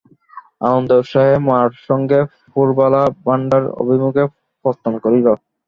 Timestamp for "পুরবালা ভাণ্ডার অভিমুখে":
2.51-4.23